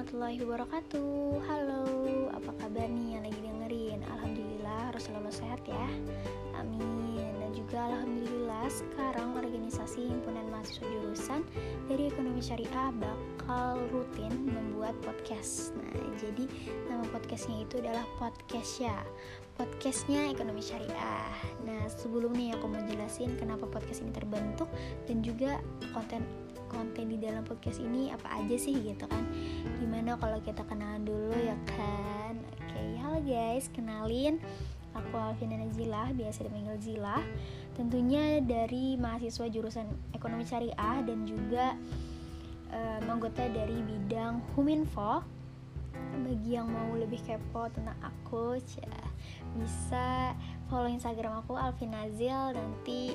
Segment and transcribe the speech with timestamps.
[0.00, 1.44] warahmatullahi wabarakatuh.
[1.44, 1.84] Halo,
[2.32, 4.00] apa kabar nih yang lagi dengerin?
[4.08, 5.86] Alhamdulillah harus selalu sehat ya.
[6.56, 7.36] Amin.
[7.36, 11.44] Dan juga Alhamdulillah sekarang organisasi himpunan mahasiswa jurusan
[11.84, 15.76] dari ekonomi syariah bakal rutin membuat podcast.
[15.76, 16.48] Nah jadi
[16.88, 19.04] nama podcastnya itu adalah podcast ya
[19.60, 21.28] Podcastnya ekonomi syariah.
[21.68, 24.72] Nah sebelum nih aku mau jelasin kenapa podcast ini terbentuk
[25.04, 25.60] Dan juga
[25.92, 26.24] konten
[26.70, 29.26] konten di dalam podcast ini apa aja sih gitu kan
[30.10, 32.34] gimana kalau kita kenalan dulu ya kan?
[32.58, 34.42] Oke halo guys kenalin.
[34.90, 37.22] Aku Alvina Nazila biasa dipanggil Zila
[37.78, 41.78] tentunya dari mahasiswa jurusan ekonomi syariah dan juga
[42.74, 45.22] um, anggota dari bidang Huminfo.
[46.26, 48.58] Bagi yang mau lebih kepo tentang aku
[49.62, 50.34] bisa
[50.66, 53.14] follow instagram aku Alvinazil nanti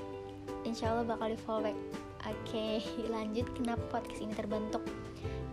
[0.64, 1.76] insya Allah bakal di follow back.
[2.24, 2.80] Oke,
[3.12, 4.88] lanjut kenapa podcast ini terbentuk?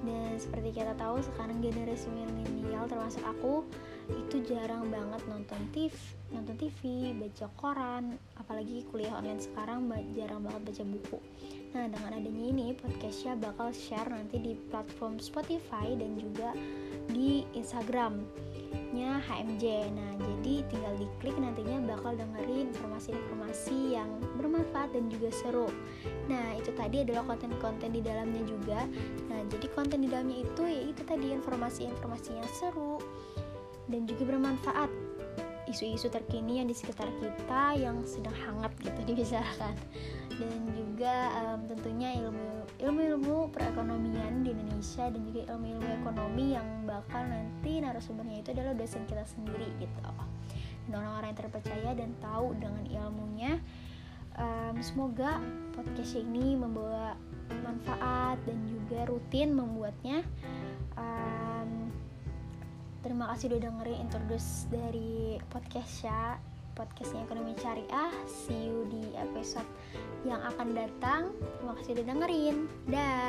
[0.02, 3.62] Dan seperti kita tahu sekarang generasi milenial termasuk aku
[4.10, 5.94] itu jarang banget nonton TV,
[6.34, 9.86] nonton TV, baca koran, apalagi kuliah online sekarang
[10.18, 11.18] jarang banget baca buku.
[11.72, 16.50] Nah, dengan adanya ini podcastnya bakal share nanti di platform Spotify dan juga
[17.08, 18.26] di Instagram
[18.92, 19.64] nya HMJ.
[19.92, 25.68] Nah, jadi tinggal diklik nantinya bakal dengerin informasi-informasi yang bermanfaat dan juga seru.
[26.28, 28.84] Nah, itu tadi adalah konten-konten di dalamnya juga.
[29.32, 33.00] Nah, jadi konten di dalamnya itu ya itu tadi informasi-informasi yang seru
[33.88, 34.90] dan juga bermanfaat.
[35.70, 39.74] Isu-isu terkini yang di sekitar kita yang sedang hangat gitu dibicarakan.
[40.32, 42.11] Dan juga um, tentunya
[43.12, 49.04] ilmu perekonomian di Indonesia dan juga ilmu-ilmu ekonomi yang bakal nanti narasumbernya itu adalah dosen
[49.04, 50.00] kita sendiri gitu.
[50.88, 53.60] Dan orang-orang yang terpercaya dan tahu dengan ilmunya
[54.40, 55.44] um, semoga
[55.76, 57.12] podcast ini membawa
[57.60, 60.24] manfaat dan juga rutin membuatnya.
[60.96, 61.92] Um,
[63.04, 66.40] terima kasih udah dengerin introduce dari podcast ya
[66.72, 68.12] podcastnya ekonomi syariah.
[68.24, 69.68] See you di episode
[70.22, 71.22] yang akan datang
[71.58, 72.56] terima kasih udah dengerin.
[72.90, 73.21] Dah